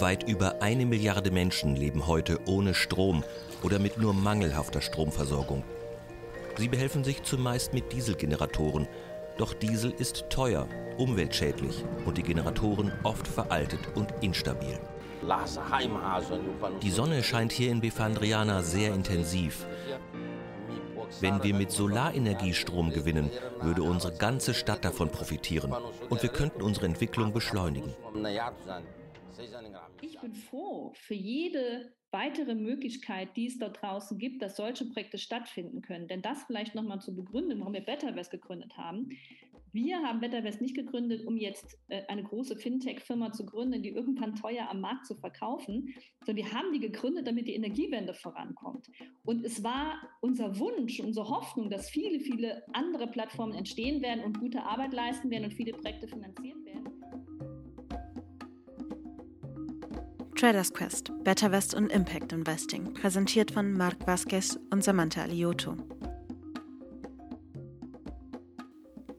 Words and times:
Weit 0.00 0.22
über 0.28 0.62
eine 0.62 0.86
Milliarde 0.86 1.30
Menschen 1.30 1.76
leben 1.76 2.06
heute 2.06 2.38
ohne 2.46 2.74
Strom 2.74 3.22
oder 3.62 3.78
mit 3.78 3.98
nur 3.98 4.14
mangelhafter 4.14 4.80
Stromversorgung. 4.80 5.62
Sie 6.56 6.68
behelfen 6.68 7.04
sich 7.04 7.22
zumeist 7.22 7.74
mit 7.74 7.92
Dieselgeneratoren, 7.92 8.88
doch 9.38 9.54
Diesel 9.54 9.92
ist 9.92 10.26
teuer, 10.30 10.66
umweltschädlich 10.98 11.84
und 12.04 12.18
die 12.18 12.22
Generatoren 12.22 12.92
oft 13.02 13.26
veraltet 13.26 13.80
und 13.94 14.12
instabil. 14.20 14.78
Die 16.82 16.90
Sonne 16.90 17.22
scheint 17.22 17.52
hier 17.52 17.70
in 17.70 17.80
Befandriana 17.80 18.62
sehr 18.62 18.94
intensiv. 18.94 19.66
Wenn 21.20 21.42
wir 21.42 21.54
mit 21.54 21.72
Solarenergie 21.72 22.54
Strom 22.54 22.90
gewinnen, 22.90 23.30
würde 23.60 23.82
unsere 23.82 24.14
ganze 24.14 24.54
Stadt 24.54 24.84
davon 24.84 25.10
profitieren 25.10 25.74
und 26.08 26.22
wir 26.22 26.30
könnten 26.30 26.62
unsere 26.62 26.86
Entwicklung 26.86 27.32
beschleunigen. 27.32 27.94
Ich 30.02 30.18
bin 30.20 30.34
froh 30.34 30.92
für 30.94 31.14
jede 31.14 31.92
weitere 32.12 32.54
Möglichkeit, 32.54 33.36
die 33.36 33.46
es 33.46 33.58
dort 33.58 33.80
draußen 33.80 34.18
gibt, 34.18 34.42
dass 34.42 34.56
solche 34.56 34.84
Projekte 34.86 35.18
stattfinden 35.18 35.80
können. 35.80 36.08
Denn 36.08 36.22
das 36.22 36.42
vielleicht 36.44 36.74
nochmal 36.74 37.00
zu 37.00 37.14
begründen, 37.14 37.60
warum 37.60 37.72
wir 37.72 37.84
BetterWest 37.84 38.30
gegründet 38.30 38.76
haben. 38.76 39.10
Wir 39.72 40.02
haben 40.02 40.18
BetterWest 40.18 40.60
nicht 40.60 40.74
gegründet, 40.74 41.24
um 41.24 41.36
jetzt 41.36 41.78
äh, 41.88 42.02
eine 42.08 42.24
große 42.24 42.56
Fintech-Firma 42.56 43.30
zu 43.30 43.46
gründen, 43.46 43.82
die 43.82 43.90
irgendwann 43.90 44.34
teuer 44.34 44.68
am 44.68 44.80
Markt 44.80 45.06
zu 45.06 45.14
verkaufen, 45.14 45.94
sondern 46.26 46.44
wir 46.44 46.52
haben 46.52 46.72
die 46.72 46.80
gegründet, 46.80 47.28
damit 47.28 47.46
die 47.46 47.54
Energiewende 47.54 48.12
vorankommt. 48.12 48.88
Und 49.24 49.44
es 49.44 49.62
war 49.62 49.94
unser 50.20 50.58
Wunsch, 50.58 50.98
unsere 50.98 51.28
Hoffnung, 51.28 51.70
dass 51.70 51.88
viele, 51.88 52.18
viele 52.18 52.64
andere 52.72 53.06
Plattformen 53.06 53.54
entstehen 53.54 54.02
werden 54.02 54.24
und 54.24 54.40
gute 54.40 54.64
Arbeit 54.64 54.92
leisten 54.92 55.30
werden 55.30 55.44
und 55.44 55.54
viele 55.54 55.72
Projekte 55.72 56.08
finanzieren 56.08 56.64
werden. 56.64 56.89
Traders 60.40 60.72
Quest, 60.72 61.12
Better 61.22 61.52
West 61.52 61.74
und 61.74 61.92
Impact 61.92 62.32
Investing, 62.32 62.94
präsentiert 62.94 63.50
von 63.50 63.74
Marc 63.74 64.06
Vasquez 64.06 64.58
und 64.70 64.82
Samantha 64.82 65.20
Alioto. 65.20 65.76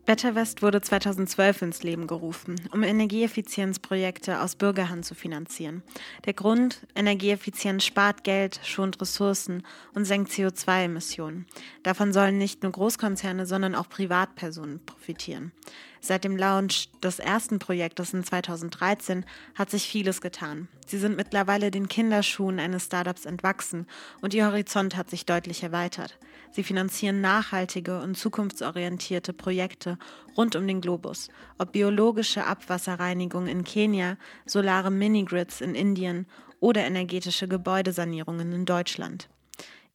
Better 0.08 0.34
West 0.34 0.64
wurde 0.64 0.82
2012 0.82 1.62
ins 1.62 1.84
Leben 1.84 2.08
gerufen, 2.08 2.56
um 2.74 2.82
Energieeffizienzprojekte 2.82 4.42
aus 4.42 4.56
Bürgerhand 4.56 5.06
zu 5.06 5.14
finanzieren. 5.14 5.84
Der 6.26 6.34
Grund, 6.34 6.88
Energieeffizienz 6.96 7.86
spart 7.86 8.24
Geld, 8.24 8.60
schont 8.64 9.00
Ressourcen 9.00 9.62
und 9.94 10.06
senkt 10.06 10.32
CO2-Emissionen. 10.32 11.46
Davon 11.84 12.14
sollen 12.14 12.40
nicht 12.40 12.64
nur 12.64 12.72
Großkonzerne, 12.72 13.46
sondern 13.46 13.76
auch 13.76 13.90
Privatpersonen 13.90 14.84
profitieren. 14.88 15.52
Seit 16.02 16.24
dem 16.24 16.36
Launch 16.36 16.90
des 17.04 17.20
ersten 17.20 17.60
Projektes 17.60 18.12
in 18.16 18.24
2013 18.24 19.24
hat 19.54 19.70
sich 19.70 19.88
vieles 19.88 20.20
getan. 20.20 20.68
Sie 20.92 20.98
sind 20.98 21.16
mittlerweile 21.16 21.72
den 21.72 21.88
Kinderschuhen 21.88 22.60
eines 22.60 22.88
Startups 22.88 23.26
entwachsen 23.26 23.88
und 24.20 24.34
ihr 24.34 24.48
Horizont 24.48 24.98
hat 24.98 25.10
sich 25.10 25.26
deutlich 25.26 25.64
erweitert. 25.64 26.20
Sie 26.52 26.64
finanzieren 26.64 27.22
nachhaltige 27.22 28.02
und 28.02 28.18
zukunftsorientierte 28.18 29.32
Projekte 29.32 29.98
rund 30.36 30.58
um 30.58 30.68
den 30.68 30.82
Globus, 30.82 31.30
ob 31.58 31.72
biologische 31.72 32.46
Abwasserreinigung 32.46 33.48
in 33.48 33.64
Kenia, 33.64 34.18
solare 34.46 34.92
Minigrids 34.92 35.62
in 35.62 35.76
Indien 35.76 36.28
oder 36.60 36.82
energetische 36.82 37.48
Gebäudesanierungen 37.48 38.52
in 38.52 38.66
Deutschland. 38.66 39.30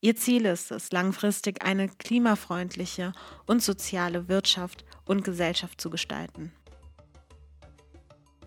Ihr 0.00 0.16
Ziel 0.16 0.46
ist 0.46 0.70
es, 0.70 0.92
langfristig 0.92 1.62
eine 1.62 1.90
klimafreundliche 1.90 3.12
und 3.44 3.62
soziale 3.62 4.28
Wirtschaft 4.28 4.86
und 5.04 5.24
Gesellschaft 5.24 5.78
zu 5.78 5.90
gestalten. 5.90 6.52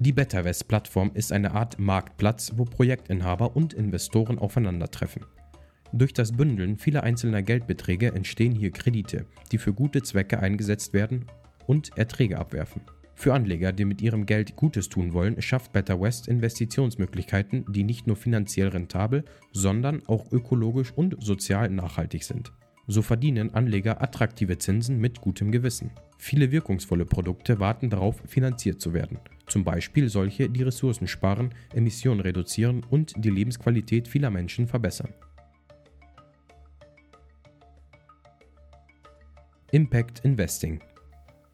Die 0.02 0.14
BetterWest-Plattform 0.14 1.12
ist 1.14 1.34
eine 1.34 1.52
Art 1.52 1.78
Marktplatz, 1.78 2.54
wo 2.56 2.64
Projektinhaber 2.64 3.58
und 3.58 3.74
Investoren 3.74 4.40
aufeinandertreffen. 4.40 5.26
Durch 5.92 6.14
das 6.14 6.32
Bündeln 6.32 6.78
vieler 6.78 7.04
einzelner 7.04 7.42
Geldbeträge 7.42 8.14
entstehen 8.14 8.56
hier 8.56 8.72
Kredite, 8.72 9.26
die 9.52 9.58
für 9.58 9.74
gute 9.74 10.02
Zwecke 10.02 10.40
eingesetzt 10.40 10.94
werden 10.94 11.26
und 11.68 11.98
Erträge 11.98 12.38
abwerfen. 12.38 12.82
Für 13.14 13.34
Anleger, 13.34 13.74
die 13.74 13.84
mit 13.84 14.02
ihrem 14.02 14.26
Geld 14.26 14.56
Gutes 14.56 14.88
tun 14.88 15.12
wollen, 15.12 15.42
schafft 15.42 15.74
Better 15.74 16.00
West 16.00 16.30
Investitionsmöglichkeiten, 16.30 17.66
die 17.68 17.84
nicht 17.84 18.08
nur 18.08 18.16
finanziell 18.16 18.70
rentabel, 18.70 19.26
sondern 19.52 20.08
auch 20.08 20.32
ökologisch 20.32 20.94
und 20.96 21.22
sozial 21.22 21.70
nachhaltig 21.70 22.24
sind. 22.24 22.54
So 22.88 23.02
verdienen 23.02 23.54
Anleger 23.54 24.02
attraktive 24.02 24.58
Zinsen 24.59 24.98
mit 25.00 25.20
gutem 25.20 25.52
Gewissen. 25.52 25.92
Viele 26.18 26.52
wirkungsvolle 26.52 27.06
Produkte 27.06 27.59
warten 27.59 27.90
darauf, 27.90 28.24
finanziert 28.26 28.80
zu 28.80 28.94
werden. 28.94 29.20
Zum 29.50 29.64
Beispiel 29.64 30.10
solche, 30.10 30.48
die 30.48 30.64
Ressourcen 30.64 31.08
sparen, 31.08 31.54
Emissionen 31.74 32.22
reduzieren 32.22 32.86
und 32.90 33.14
die 33.18 33.32
Lebensqualität 33.32 34.08
vieler 34.08 34.30
Menschen 34.30 34.68
verbessern. 34.68 35.14
Impact 39.72 40.24
Investing 40.24 40.80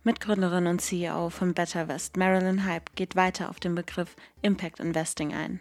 Mitgründerin 0.04 0.68
und 0.68 0.82
CEO 0.82 1.30
von 1.30 1.54
BetterWest, 1.54 2.16
Marilyn 2.16 2.66
Hype, 2.66 2.96
geht 2.96 3.16
weiter 3.16 3.50
auf 3.50 3.60
den 3.60 3.76
Begriff 3.76 4.16
Impact 4.42 4.80
Investing 4.80 5.34
ein. 5.34 5.60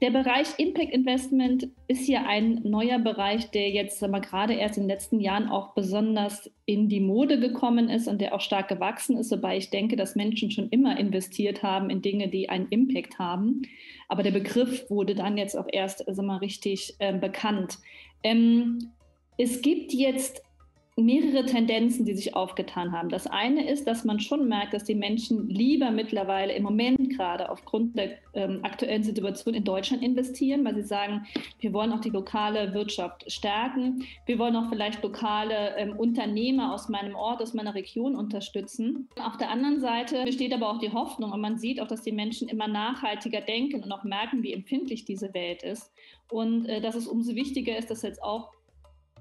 Der 0.00 0.10
Bereich 0.10 0.46
Impact 0.58 0.92
Investment 0.92 1.68
ist 1.88 2.06
hier 2.06 2.24
ein 2.28 2.60
neuer 2.62 3.00
Bereich, 3.00 3.50
der 3.50 3.70
jetzt 3.70 4.00
sagen 4.00 4.20
gerade 4.20 4.54
erst 4.54 4.76
in 4.76 4.84
den 4.84 4.90
letzten 4.90 5.18
Jahren 5.18 5.48
auch 5.48 5.74
besonders 5.74 6.48
in 6.66 6.88
die 6.88 7.00
Mode 7.00 7.40
gekommen 7.40 7.88
ist 7.88 8.06
und 8.06 8.20
der 8.20 8.32
auch 8.32 8.40
stark 8.40 8.68
gewachsen 8.68 9.16
ist, 9.16 9.32
wobei 9.32 9.56
ich 9.56 9.70
denke, 9.70 9.96
dass 9.96 10.14
Menschen 10.14 10.52
schon 10.52 10.68
immer 10.68 10.96
investiert 10.98 11.64
haben 11.64 11.90
in 11.90 12.00
Dinge, 12.00 12.28
die 12.28 12.48
einen 12.48 12.68
Impact 12.68 13.18
haben. 13.18 13.62
Aber 14.06 14.22
der 14.22 14.30
Begriff 14.30 14.88
wurde 14.88 15.16
dann 15.16 15.36
jetzt 15.36 15.56
auch 15.56 15.66
erst 15.72 16.04
sagen 16.06 16.38
richtig 16.38 16.94
äh, 17.00 17.18
bekannt. 17.18 17.78
Ähm, 18.22 18.92
es 19.36 19.62
gibt 19.62 19.92
jetzt 19.92 20.42
mehrere 21.04 21.44
Tendenzen, 21.46 22.04
die 22.04 22.14
sich 22.14 22.34
aufgetan 22.34 22.92
haben. 22.92 23.08
Das 23.08 23.26
eine 23.26 23.68
ist, 23.68 23.86
dass 23.86 24.04
man 24.04 24.20
schon 24.20 24.48
merkt, 24.48 24.74
dass 24.74 24.84
die 24.84 24.94
Menschen 24.94 25.48
lieber 25.48 25.90
mittlerweile 25.90 26.52
im 26.54 26.62
Moment 26.62 27.10
gerade 27.10 27.50
aufgrund 27.50 27.96
der 27.96 28.18
ähm, 28.34 28.60
aktuellen 28.62 29.02
Situation 29.02 29.54
in 29.54 29.64
Deutschland 29.64 30.02
investieren, 30.02 30.64
weil 30.64 30.74
sie 30.74 30.82
sagen, 30.82 31.26
wir 31.60 31.72
wollen 31.72 31.92
auch 31.92 32.00
die 32.00 32.10
lokale 32.10 32.74
Wirtschaft 32.74 33.30
stärken. 33.30 34.04
Wir 34.26 34.38
wollen 34.38 34.56
auch 34.56 34.68
vielleicht 34.68 35.02
lokale 35.02 35.76
ähm, 35.76 35.96
Unternehmer 35.96 36.74
aus 36.74 36.88
meinem 36.88 37.14
Ort, 37.14 37.42
aus 37.42 37.54
meiner 37.54 37.74
Region 37.74 38.16
unterstützen. 38.16 39.08
Auf 39.22 39.36
der 39.36 39.50
anderen 39.50 39.80
Seite 39.80 40.24
besteht 40.24 40.52
aber 40.52 40.70
auch 40.70 40.78
die 40.78 40.92
Hoffnung 40.92 41.32
und 41.32 41.40
man 41.40 41.58
sieht 41.58 41.80
auch, 41.80 41.86
dass 41.86 42.02
die 42.02 42.12
Menschen 42.12 42.48
immer 42.48 42.68
nachhaltiger 42.68 43.40
denken 43.40 43.82
und 43.82 43.92
auch 43.92 44.04
merken, 44.04 44.42
wie 44.42 44.52
empfindlich 44.52 45.04
diese 45.04 45.32
Welt 45.34 45.62
ist. 45.62 45.92
Und 46.30 46.66
äh, 46.66 46.80
dass 46.80 46.94
es 46.94 47.06
umso 47.06 47.34
wichtiger 47.34 47.76
ist, 47.76 47.90
dass 47.90 48.02
jetzt 48.02 48.22
auch 48.22 48.52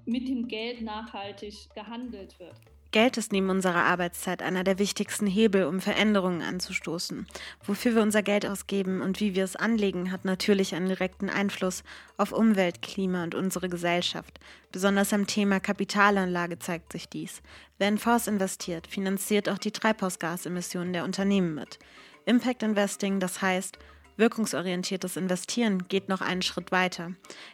mit 0.07 0.28
dem 0.28 0.47
Geld 0.47 0.81
nachhaltig 0.81 1.69
gehandelt 1.75 2.40
wird. 2.40 2.56
Geld 2.91 3.18
ist 3.18 3.34
neben 3.34 3.50
unserer 3.50 3.84
Arbeitszeit 3.84 4.41
einer 4.41 4.63
der 4.63 4.79
wichtigsten 4.79 5.28
Hebel, 5.28 5.66
um 5.66 5.81
Veränderungen 5.81 6.41
anzustoßen. 6.41 7.28
Wofür 7.66 7.95
wir 7.95 8.01
unser 8.01 8.23
Geld 8.23 8.45
ausgeben 8.45 9.01
und 9.01 9.19
wie 9.19 9.35
wir 9.35 9.44
es 9.44 9.57
anlegen, 9.57 10.09
hat 10.09 10.23
natürlich 10.23 10.73
einen 10.73 10.88
direkten 10.88 11.29
Einfluss 11.29 11.84
auf 12.16 12.31
Umwelt, 12.31 12.81
Klima 12.81 13.23
und 13.23 13.35
unsere 13.35 13.68
Gesellschaft. 13.68 14.40
Besonders 14.72 15.12
am 15.12 15.28
Thema 15.28 15.59
Kapitalanlage 15.59 16.59
zeigt 16.59 16.94
sich 16.94 17.09
dies. 17.09 17.41
Wer 17.78 17.89
in 17.89 17.97
Fonds 17.97 18.28
investiert, 18.28 18.88
finanziert 18.88 19.50
auch 19.50 19.57
die 19.57 19.72
Treibhausgasemissionen 19.72 20.94
der 20.94 21.03
Unternehmen 21.03 21.56
mit. 21.56 21.79
Impact 22.25 22.63
Investing, 22.63 23.19
das 23.19 23.41
heißt, 23.41 23.78
Wirkungsorientiertes 24.17 25.16
Investieren 25.16 25.88
geht 25.88 26.09
noch 26.09 26.22
einen 26.22 26.41
Schritt 26.41 26.72
weiter. 26.72 27.11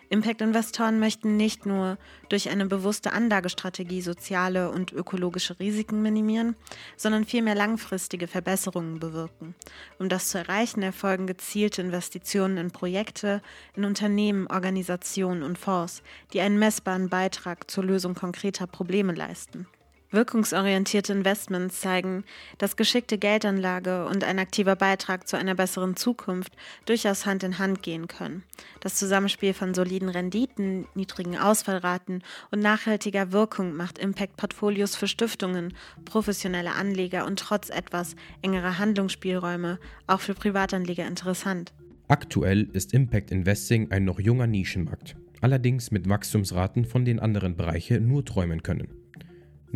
Impact-Investoren 0.10 0.98
möchten 0.98 1.36
nicht 1.36 1.66
nur 1.66 1.98
durch 2.30 2.50
eine 2.50 2.66
bewusste 2.66 3.12
Anlagestrategie 3.12 4.02
soziale 4.02 4.72
und 4.72 4.94
ökologische 4.94 5.60
Risiken 5.60 6.02
minimieren, 6.02 6.56
sondern 6.96 7.26
vielmehr 7.26 7.56
langfristige 7.56 8.28
Verbesserungen 8.28 9.00
bewirken. 9.00 9.56
Um 10.00 10.08
das 10.08 10.30
zu 10.30 10.38
erreichen, 10.38 10.82
erfolgen 10.82 11.28
gezielte 11.28 11.82
Investitionen 11.82 12.58
in 12.58 12.72
Projekte, 12.72 13.42
in 13.76 13.84
Unternehmen, 13.84 14.48
Organisationen 14.48 15.44
und 15.44 15.58
Fonds, 15.58 16.02
die 16.32 16.40
einen 16.40 16.60
messbaren 16.60 17.10
Beitrag 17.10 17.70
zur 17.70 17.84
Lösung 17.84 18.16
konkreter 18.16 18.68
Probleme 18.68 19.14
leisten. 19.14 19.68
Wirkungsorientierte 20.14 21.12
Investments 21.12 21.82
zeigen, 21.82 22.24
dass 22.60 22.78
geschickte 22.78 23.18
Geldanlage 23.18 24.06
und 24.06 24.24
ein 24.24 24.40
aktiver 24.40 24.76
Beitrag 24.76 25.28
zu 25.28 25.38
einer 25.38 25.56
besseren 25.56 25.96
Zukunft 25.96 26.54
durchaus 26.86 27.26
Hand 27.26 27.44
in 27.44 27.58
Hand 27.58 27.82
gehen 27.82 28.08
können. 28.08 28.44
Das 28.80 28.96
Zusammenspiel 28.96 29.54
von 29.54 29.74
soliden 29.74 30.10
Renditen, 30.10 30.86
niedrigen 30.94 31.38
Ausfallraten 31.38 32.24
und 32.52 32.60
nachhaltiger 32.60 33.32
Wirkung 33.32 33.76
macht 33.76 33.98
Impact-Portfolios 33.98 34.96
für 34.96 35.08
Stiftungen, 35.08 35.74
professionelle 36.06 36.74
Anleger 36.74 37.26
und 37.26 37.40
trotz 37.40 37.70
etwas 37.70 38.16
engerer 38.42 38.78
Handlungsspielräume 38.78 39.80
auch 40.06 40.20
für 40.20 40.36
Privatanleger 40.36 41.08
interessant. 41.08 41.74
Aktuell 42.08 42.70
ist 42.74 42.94
Impact 42.94 43.32
Investing 43.32 43.90
ein 43.92 44.06
noch 44.06 44.20
junger 44.20 44.46
Nischenmarkt, 44.46 45.16
allerdings 45.42 45.90
mit 45.90 46.08
Wachstumsraten, 46.08 46.86
von 46.86 47.06
denen 47.06 47.20
anderen 47.20 47.56
Bereiche 47.56 48.00
nur 48.00 48.24
träumen 48.24 48.62
können. 48.62 49.03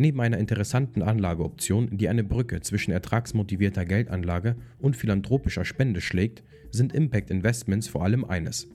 Neben 0.00 0.20
einer 0.20 0.38
interessanten 0.38 1.02
Anlageoption, 1.02 1.98
die 1.98 2.08
eine 2.08 2.22
Brücke 2.22 2.60
zwischen 2.60 2.92
ertragsmotivierter 2.92 3.84
Geldanlage 3.84 4.54
und 4.78 4.96
philanthropischer 4.96 5.64
Spende 5.64 6.00
schlägt, 6.00 6.44
sind 6.70 6.92
Impact 6.92 7.32
Investments 7.32 7.88
vor 7.88 8.04
allem 8.04 8.24
eines. 8.24 8.68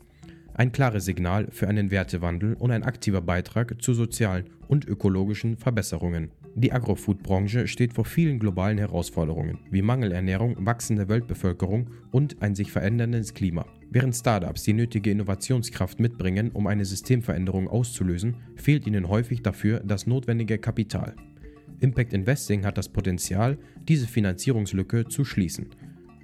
Ein 0.54 0.74
klares 0.74 1.06
Signal 1.06 1.48
für 1.50 1.70
einen 1.70 1.92
Wertewandel 1.92 2.56
und 2.56 2.72
ein 2.72 2.84
aktiver 2.84 3.22
Beitrag 3.22 3.82
zu 3.82 3.94
sozialen 3.94 4.50
und 4.68 4.86
ökologischen 4.86 5.56
Verbesserungen. 5.56 6.30
Die 6.56 6.72
Agrofood-Branche 6.72 7.68
steht 7.68 7.94
vor 7.94 8.06
vielen 8.06 8.38
globalen 8.38 8.78
Herausforderungen, 8.78 9.58
wie 9.72 9.82
Mangelernährung, 9.82 10.56
wachsende 10.66 11.10
Weltbevölkerung 11.10 11.90
und 12.12 12.44
ein 12.44 12.54
sich 12.54 12.72
veränderndes 12.72 13.34
Klima. 13.34 13.66
Während 13.90 14.16
Startups 14.16 14.62
die 14.62 14.74
nötige 14.74 15.10
Innovationskraft 15.10 16.00
mitbringen, 16.00 16.52
um 16.52 16.68
eine 16.68 16.86
Systemveränderung 16.86 17.68
auszulösen, 17.68 18.36
fehlt 18.56 18.86
ihnen 18.86 19.10
häufig 19.10 19.42
dafür 19.42 19.80
das 19.80 20.06
notwendige 20.06 20.60
Kapital. 20.60 21.16
Impact 21.80 22.14
Investing 22.14 22.66
hat 22.66 22.78
das 22.78 22.88
Potenzial, 22.88 23.58
diese 23.88 24.08
Finanzierungslücke 24.08 25.08
zu 25.08 25.26
schließen. 25.26 25.68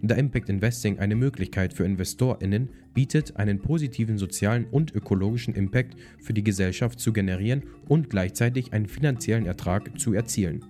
Da 0.01 0.15
Impact 0.15 0.49
Investing 0.49 0.99
eine 0.99 1.15
Möglichkeit 1.15 1.73
für 1.73 1.83
InvestorInnen 1.83 2.69
bietet, 2.93 3.35
einen 3.35 3.59
positiven 3.59 4.17
sozialen 4.17 4.65
und 4.65 4.95
ökologischen 4.95 5.55
Impact 5.55 5.95
für 6.19 6.33
die 6.33 6.43
Gesellschaft 6.43 6.99
zu 6.99 7.11
generieren 7.11 7.63
und 7.87 8.09
gleichzeitig 8.09 8.71
einen 8.71 8.87
finanziellen 8.87 9.45
Ertrag 9.45 9.99
zu 9.99 10.13
erzielen. 10.13 10.63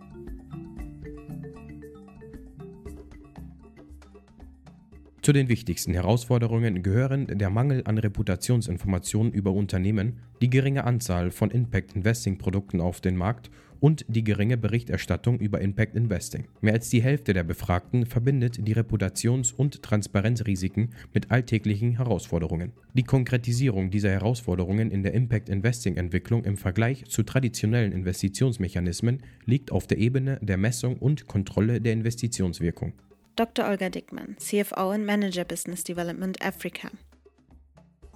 Zu 5.22 5.34
den 5.34 5.48
wichtigsten 5.48 5.94
Herausforderungen 5.94 6.82
gehören 6.82 7.28
der 7.28 7.52
Mangel 7.52 7.84
an 7.86 8.00
Reputationsinformationen 8.00 9.32
über 9.32 9.52
Unternehmen, 9.52 10.20
die 10.42 10.50
geringe 10.50 10.86
Anzahl 10.86 11.30
von 11.30 11.52
Impact 11.52 11.94
Investing 11.96 12.40
Produkten 12.40 12.82
auf 12.82 13.00
den 13.00 13.16
Markt 13.16 13.52
und 13.80 14.06
die 14.08 14.24
geringe 14.24 14.58
Berichterstattung 14.58 15.40
über 15.40 15.62
Impact 15.62 15.96
Investing. 15.96 16.46
Mehr 16.62 16.74
als 16.74 16.90
die 16.90 17.02
Hälfte 17.02 17.34
der 17.34 17.44
Befragten 17.44 18.06
verbindet 18.06 18.68
die 18.68 18.74
Reputations- 18.74 19.54
und 19.54 19.82
Transparenzrisiken 19.82 20.90
mit 21.14 21.32
alltäglichen 21.32 21.98
Herausforderungen. 21.98 22.72
Die 22.94 23.04
Konkretisierung 23.04 23.92
dieser 23.92 24.12
Herausforderungen 24.12 24.92
in 24.92 25.04
der 25.04 25.14
Impact 25.14 25.50
Investing 25.50 25.98
Entwicklung 25.98 26.44
im 26.44 26.58
Vergleich 26.58 27.06
zu 27.06 27.24
traditionellen 27.24 27.92
Investitionsmechanismen 27.92 29.24
liegt 29.46 29.72
auf 29.72 29.88
der 29.88 29.98
Ebene 29.98 30.40
der 30.42 30.58
Messung 30.58 30.98
und 30.98 31.28
Kontrolle 31.28 31.82
der 31.82 31.94
Investitionswirkung. 31.94 32.94
Dr. 33.36 33.70
Olga 33.70 33.90
Dickmann, 33.90 34.36
CFO 34.38 34.92
und 34.92 35.06
Manager 35.06 35.46
Business 35.46 35.84
Development 35.86 36.42
Africa. 36.46 36.90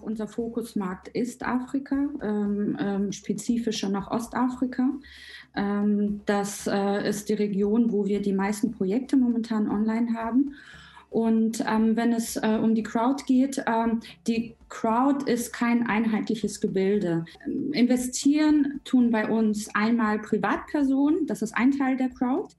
Unser 0.04 0.28
Fokusmarkt 0.28 1.08
ist 1.10 1.46
Afrika, 1.46 1.96
ähm, 2.22 2.78
ähm, 2.80 3.12
spezifischer 3.12 3.90
noch 3.90 4.12
Ostafrika. 4.12 4.90
Ähm, 5.56 6.22
das 6.26 6.68
äh, 6.68 7.08
ist 7.08 7.30
die 7.30 7.34
Region, 7.34 7.92
wo 7.92 8.06
wir 8.06 8.22
die 8.22 8.34
meisten 8.34 8.72
Projekte 8.72 9.18
momentan 9.18 9.70
online 9.70 10.14
haben. 10.14 10.56
Und 11.10 11.64
ähm, 11.70 11.96
wenn 11.96 12.12
es 12.12 12.38
äh, 12.38 12.60
um 12.60 12.74
die 12.74 12.82
Crowd 12.82 13.24
geht, 13.28 13.64
ähm, 13.68 14.00
die 14.26 14.56
Crowd 14.70 15.30
ist 15.32 15.54
kein 15.54 15.86
einheitliches 15.86 16.60
Gebilde. 16.60 17.26
Investieren 17.72 18.82
tun 18.84 19.12
bei 19.12 19.30
uns 19.30 19.74
einmal 19.76 20.18
Privatpersonen, 20.18 21.28
das 21.28 21.44
ist 21.44 21.56
ein 21.56 21.72
Teil 21.72 21.98
der 21.98 22.10
Crowd. 22.10 22.56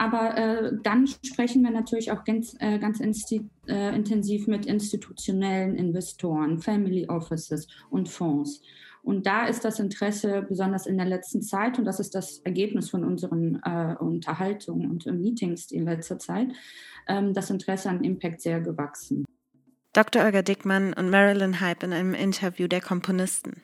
Aber 0.00 0.34
äh, 0.34 0.72
dann 0.82 1.06
sprechen 1.06 1.62
wir 1.62 1.70
natürlich 1.70 2.10
auch 2.10 2.24
ganz, 2.24 2.56
äh, 2.58 2.78
ganz 2.78 3.00
äh, 3.02 3.94
intensiv 3.94 4.46
mit 4.46 4.64
institutionellen 4.64 5.76
Investoren, 5.76 6.58
Family 6.58 7.06
Offices 7.06 7.68
und 7.90 8.08
Fonds. 8.08 8.62
Und 9.02 9.26
da 9.26 9.46
ist 9.46 9.62
das 9.62 9.78
Interesse, 9.78 10.40
besonders 10.48 10.86
in 10.86 10.96
der 10.96 11.04
letzten 11.04 11.42
Zeit, 11.42 11.78
und 11.78 11.84
das 11.84 12.00
ist 12.00 12.14
das 12.14 12.38
Ergebnis 12.38 12.88
von 12.88 13.04
unseren 13.04 13.60
äh, 13.62 13.94
Unterhaltungen 14.00 14.90
und 14.90 15.04
Meetings 15.04 15.70
in 15.70 15.84
letzter 15.84 16.18
Zeit, 16.18 16.48
ähm, 17.06 17.34
das 17.34 17.50
Interesse 17.50 17.90
an 17.90 18.02
Impact 18.02 18.40
sehr 18.40 18.62
gewachsen. 18.62 19.26
Dr. 19.92 20.24
Olga 20.24 20.40
Dickmann 20.40 20.94
und 20.94 21.10
Marilyn 21.10 21.60
Hype 21.60 21.82
in 21.82 21.92
einem 21.92 22.14
Interview 22.14 22.68
der 22.68 22.80
Komponisten. 22.80 23.60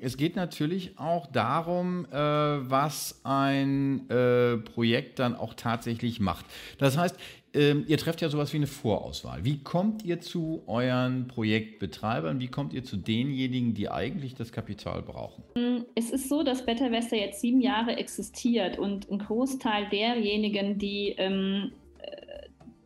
Es 0.00 0.16
geht 0.16 0.36
natürlich 0.36 0.98
auch 0.98 1.26
darum, 1.26 2.06
äh, 2.06 2.16
was 2.16 3.20
ein 3.24 4.08
äh, 4.10 4.58
Projekt 4.58 5.18
dann 5.18 5.34
auch 5.36 5.54
tatsächlich 5.54 6.20
macht. 6.20 6.46
Das 6.78 6.96
heißt, 6.96 7.16
ähm, 7.54 7.84
ihr 7.88 7.96
trefft 7.96 8.20
ja 8.20 8.28
sowas 8.28 8.52
wie 8.52 8.58
eine 8.58 8.66
Vorauswahl. 8.66 9.44
Wie 9.44 9.62
kommt 9.62 10.04
ihr 10.04 10.20
zu 10.20 10.62
euren 10.66 11.28
Projektbetreibern? 11.28 12.40
Wie 12.40 12.48
kommt 12.48 12.72
ihr 12.72 12.84
zu 12.84 12.96
denjenigen, 12.96 13.74
die 13.74 13.90
eigentlich 13.90 14.34
das 14.34 14.52
Kapital 14.52 15.02
brauchen? 15.02 15.42
Es 15.94 16.10
ist 16.10 16.28
so, 16.28 16.42
dass 16.42 16.64
Better 16.66 16.90
Wester 16.90 17.16
jetzt 17.16 17.40
sieben 17.40 17.60
Jahre 17.60 17.96
existiert 17.96 18.78
und 18.78 19.10
ein 19.10 19.18
Großteil 19.18 19.88
derjenigen, 19.88 20.78
die 20.78 21.14
ähm, 21.16 21.72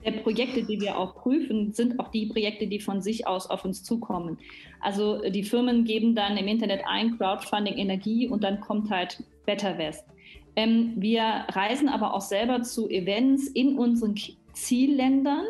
der 0.04 0.12
Projekte, 0.12 0.62
die 0.62 0.80
wir 0.80 0.98
auch 0.98 1.14
prüfen, 1.14 1.72
sind 1.72 1.98
auch 2.00 2.08
die 2.08 2.26
Projekte, 2.26 2.66
die 2.66 2.80
von 2.80 3.00
sich 3.00 3.26
aus 3.26 3.48
auf 3.48 3.64
uns 3.64 3.82
zukommen. 3.82 4.38
Also 4.80 5.20
die 5.30 5.44
Firmen 5.44 5.84
geben 5.84 6.14
dann 6.14 6.36
im 6.36 6.48
Internet 6.48 6.82
ein 6.86 7.16
Crowdfunding 7.16 7.74
Energie 7.74 8.28
und 8.28 8.42
dann 8.42 8.60
kommt 8.60 8.90
halt 8.90 9.22
Better 9.46 9.78
West. 9.78 10.04
Ähm, 10.56 10.94
wir 10.96 11.22
reisen 11.48 11.88
aber 11.88 12.14
auch 12.14 12.20
selber 12.20 12.62
zu 12.62 12.88
Events 12.88 13.48
in 13.48 13.78
unseren 13.78 14.14
Zielländern. 14.52 15.44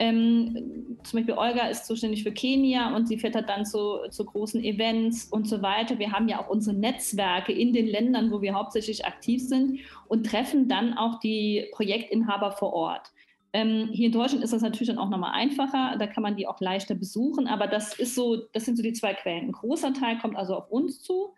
Ähm, 0.00 0.98
zum 1.04 1.18
Beispiel 1.18 1.34
Olga 1.34 1.68
ist 1.68 1.86
zuständig 1.86 2.24
für 2.24 2.32
Kenia 2.32 2.96
und 2.96 3.06
sie 3.06 3.16
fährt 3.16 3.36
halt 3.36 3.48
dann 3.48 3.64
zu, 3.64 4.00
zu 4.10 4.24
großen 4.24 4.62
Events 4.62 5.26
und 5.26 5.48
so 5.48 5.62
weiter. 5.62 5.98
Wir 6.00 6.10
haben 6.10 6.28
ja 6.28 6.40
auch 6.40 6.48
unsere 6.48 6.76
Netzwerke 6.76 7.52
in 7.52 7.72
den 7.72 7.86
Ländern, 7.86 8.32
wo 8.32 8.42
wir 8.42 8.54
hauptsächlich 8.54 9.06
aktiv 9.06 9.40
sind 9.40 9.78
und 10.08 10.26
treffen 10.26 10.68
dann 10.68 10.94
auch 10.94 11.20
die 11.20 11.68
Projektinhaber 11.72 12.50
vor 12.50 12.72
Ort. 12.72 13.12
Ähm, 13.54 13.90
hier 13.92 14.06
in 14.06 14.12
Deutschland 14.12 14.42
ist 14.42 14.52
das 14.52 14.62
natürlich 14.62 14.88
dann 14.88 14.98
auch 14.98 15.10
nochmal 15.10 15.30
einfacher, 15.32 15.94
da 15.96 16.08
kann 16.08 16.24
man 16.24 16.36
die 16.36 16.48
auch 16.48 16.60
leichter 16.60 16.96
besuchen, 16.96 17.46
aber 17.46 17.68
das 17.68 17.96
ist 17.96 18.16
so, 18.16 18.48
das 18.52 18.64
sind 18.64 18.76
so 18.76 18.82
die 18.82 18.92
zwei 18.94 19.14
Quellen. 19.14 19.46
Ein 19.46 19.52
großer 19.52 19.94
Teil 19.94 20.18
kommt 20.18 20.36
also 20.36 20.56
auf 20.56 20.72
uns 20.72 21.00
zu 21.00 21.34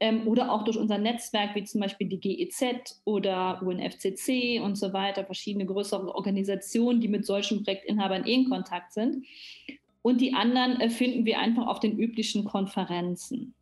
ähm, 0.00 0.26
oder 0.26 0.50
auch 0.50 0.64
durch 0.64 0.78
unser 0.78 0.96
Netzwerk, 0.96 1.54
wie 1.54 1.64
zum 1.64 1.82
Beispiel 1.82 2.08
die 2.08 2.20
GEZ 2.20 3.02
oder 3.04 3.60
UNFCC 3.62 4.62
und 4.62 4.76
so 4.76 4.94
weiter, 4.94 5.26
verschiedene 5.26 5.66
größere 5.66 6.14
Organisationen, 6.14 7.02
die 7.02 7.08
mit 7.08 7.26
solchen 7.26 7.62
Projektinhabern 7.62 8.24
eh 8.24 8.32
in 8.32 8.48
Kontakt 8.48 8.94
sind. 8.94 9.26
Und 10.00 10.22
die 10.22 10.32
anderen 10.32 10.80
äh, 10.80 10.88
finden 10.88 11.26
wir 11.26 11.38
einfach 11.38 11.66
auf 11.66 11.80
den 11.80 11.98
üblichen 11.98 12.44
Konferenzen. 12.44 13.52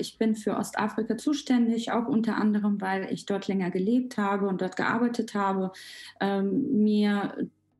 Ich 0.00 0.16
bin 0.16 0.36
für 0.36 0.56
Ostafrika 0.56 1.18
zuständig, 1.18 1.90
auch 1.90 2.06
unter 2.06 2.36
anderem, 2.36 2.80
weil 2.80 3.12
ich 3.12 3.26
dort 3.26 3.48
länger 3.48 3.70
gelebt 3.70 4.16
habe 4.16 4.46
und 4.46 4.62
dort 4.62 4.76
gearbeitet 4.76 5.34
habe, 5.34 5.72
ähm, 6.20 6.82
mir 6.84 7.36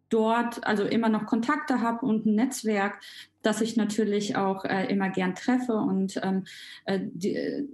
dort 0.08 0.66
also 0.66 0.84
immer 0.84 1.08
noch 1.08 1.26
Kontakte 1.26 1.80
habe 1.80 2.04
und 2.04 2.26
ein 2.26 2.34
Netzwerk, 2.34 3.00
das 3.42 3.60
ich 3.60 3.76
natürlich 3.76 4.36
auch 4.36 4.64
äh, 4.64 4.86
immer 4.86 5.10
gern 5.10 5.34
treffe 5.34 5.74
und 5.74 6.20
ähm, 6.22 6.44
äh, 6.86 6.98
die, 7.02 7.68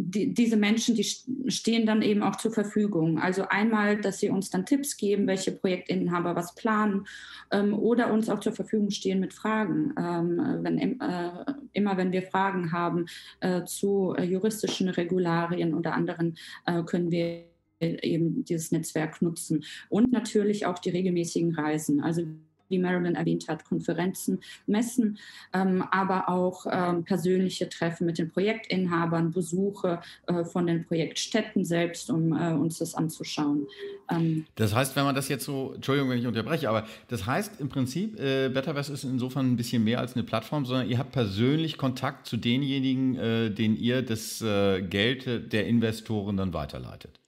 die, 0.00 0.32
diese 0.32 0.56
Menschen, 0.56 0.94
die 0.94 1.04
stehen 1.50 1.84
dann 1.84 2.02
eben 2.02 2.22
auch 2.22 2.36
zur 2.36 2.52
Verfügung. 2.52 3.18
Also 3.18 3.48
einmal, 3.48 4.00
dass 4.00 4.20
sie 4.20 4.30
uns 4.30 4.48
dann 4.48 4.64
Tipps 4.64 4.96
geben, 4.96 5.26
welche 5.26 5.50
Projektinhaber 5.50 6.36
was 6.36 6.54
planen 6.54 7.06
ähm, 7.50 7.74
oder 7.74 8.12
uns 8.12 8.28
auch 8.28 8.38
zur 8.38 8.52
Verfügung 8.52 8.90
stehen 8.90 9.18
mit 9.18 9.34
Fragen. 9.34 9.92
Ähm, 9.98 10.58
wenn, 10.62 11.00
äh, 11.00 11.30
immer 11.72 11.96
wenn 11.96 12.12
wir 12.12 12.22
Fragen 12.22 12.70
haben 12.70 13.06
äh, 13.40 13.64
zu 13.64 14.14
äh, 14.16 14.22
juristischen 14.22 14.88
Regularien 14.88 15.74
oder 15.74 15.94
anderen, 15.94 16.38
äh, 16.66 16.82
können 16.84 17.10
wir 17.10 17.44
eben 17.80 18.44
dieses 18.44 18.72
Netzwerk 18.72 19.22
nutzen. 19.22 19.64
Und 19.88 20.10
natürlich 20.12 20.66
auch 20.66 20.78
die 20.78 20.90
regelmäßigen 20.90 21.54
Reisen. 21.54 22.02
Also 22.02 22.22
wie 22.68 22.78
Marilyn 22.78 23.14
erwähnt 23.14 23.48
hat, 23.48 23.64
Konferenzen, 23.64 24.40
Messen, 24.66 25.18
ähm, 25.52 25.84
aber 25.90 26.28
auch 26.28 26.66
ähm, 26.70 27.04
persönliche 27.04 27.68
Treffen 27.68 28.06
mit 28.06 28.18
den 28.18 28.30
Projektinhabern, 28.30 29.30
Besuche 29.32 30.00
äh, 30.26 30.44
von 30.44 30.66
den 30.66 30.84
Projektstätten 30.84 31.64
selbst, 31.64 32.10
um 32.10 32.32
äh, 32.32 32.52
uns 32.52 32.78
das 32.78 32.94
anzuschauen. 32.94 33.66
Ähm, 34.10 34.46
das 34.54 34.74
heißt, 34.74 34.96
wenn 34.96 35.04
man 35.04 35.14
das 35.14 35.28
jetzt 35.28 35.44
so, 35.44 35.72
Entschuldigung, 35.74 36.10
wenn 36.10 36.18
ich 36.18 36.26
unterbreche, 36.26 36.68
aber 36.68 36.86
das 37.08 37.26
heißt 37.26 37.60
im 37.60 37.68
Prinzip, 37.68 38.18
äh, 38.18 38.48
Betterverse 38.48 38.92
ist 38.92 39.04
insofern 39.04 39.52
ein 39.52 39.56
bisschen 39.56 39.84
mehr 39.84 40.00
als 40.00 40.14
eine 40.14 40.24
Plattform, 40.24 40.64
sondern 40.64 40.88
ihr 40.88 40.98
habt 40.98 41.12
persönlich 41.12 41.76
Kontakt 41.78 42.26
zu 42.26 42.36
denjenigen, 42.36 43.16
äh, 43.16 43.50
denen 43.50 43.76
ihr 43.76 44.02
das 44.02 44.40
äh, 44.42 44.82
Geld 44.82 45.52
der 45.52 45.66
Investoren 45.66 46.36
dann 46.36 46.52
weiterleitet. 46.52 47.20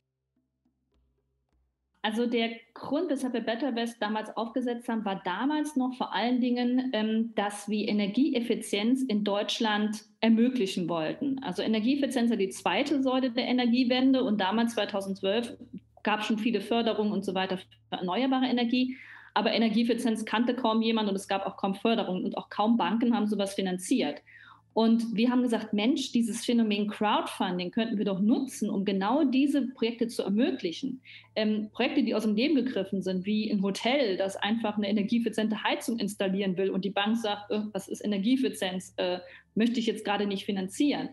Also 2.02 2.26
der 2.26 2.50
Grund, 2.72 3.10
weshalb 3.10 3.34
wir 3.34 3.42
Better 3.42 3.74
West 3.76 3.96
damals 4.00 4.34
aufgesetzt 4.34 4.88
haben, 4.88 5.04
war 5.04 5.20
damals 5.22 5.76
noch 5.76 5.94
vor 5.94 6.14
allen 6.14 6.40
Dingen, 6.40 6.90
ähm, 6.94 7.32
dass 7.34 7.68
wir 7.68 7.88
Energieeffizienz 7.88 9.02
in 9.02 9.22
Deutschland 9.22 10.04
ermöglichen 10.20 10.88
wollten. 10.88 11.38
Also 11.42 11.62
Energieeffizienz 11.62 12.30
ist 12.30 12.40
die 12.40 12.48
zweite 12.48 13.02
Säule 13.02 13.30
der 13.30 13.44
Energiewende 13.44 14.24
und 14.24 14.40
damals 14.40 14.74
2012 14.74 15.58
gab 16.02 16.20
es 16.20 16.26
schon 16.26 16.38
viele 16.38 16.62
Förderungen 16.62 17.12
und 17.12 17.24
so 17.24 17.34
weiter 17.34 17.58
für 17.58 17.66
erneuerbare 17.90 18.46
Energie. 18.46 18.96
Aber 19.34 19.52
Energieeffizienz 19.52 20.24
kannte 20.24 20.54
kaum 20.54 20.80
jemand 20.80 21.08
und 21.10 21.16
es 21.16 21.28
gab 21.28 21.46
auch 21.46 21.58
kaum 21.58 21.74
Förderungen 21.74 22.24
und 22.24 22.38
auch 22.38 22.48
kaum 22.48 22.78
Banken 22.78 23.14
haben 23.14 23.26
sowas 23.26 23.54
finanziert. 23.54 24.22
Und 24.72 25.16
wir 25.16 25.30
haben 25.30 25.42
gesagt, 25.42 25.72
Mensch, 25.72 26.12
dieses 26.12 26.44
Phänomen 26.44 26.88
Crowdfunding 26.88 27.72
könnten 27.72 27.98
wir 27.98 28.04
doch 28.04 28.20
nutzen, 28.20 28.70
um 28.70 28.84
genau 28.84 29.24
diese 29.24 29.66
Projekte 29.68 30.06
zu 30.06 30.22
ermöglichen. 30.22 31.00
Ähm, 31.34 31.70
Projekte, 31.72 32.04
die 32.04 32.14
aus 32.14 32.22
dem 32.22 32.36
Leben 32.36 32.54
gegriffen 32.54 33.02
sind, 33.02 33.26
wie 33.26 33.50
ein 33.50 33.62
Hotel, 33.62 34.16
das 34.16 34.36
einfach 34.36 34.76
eine 34.76 34.88
energieeffiziente 34.88 35.64
Heizung 35.64 35.98
installieren 35.98 36.56
will 36.56 36.70
und 36.70 36.84
die 36.84 36.90
Bank 36.90 37.16
sagt, 37.16 37.50
äh, 37.50 37.62
was 37.72 37.88
ist 37.88 38.04
Energieeffizienz, 38.04 38.94
äh, 38.96 39.18
möchte 39.56 39.80
ich 39.80 39.86
jetzt 39.86 40.04
gerade 40.04 40.26
nicht 40.26 40.44
finanzieren. 40.44 41.08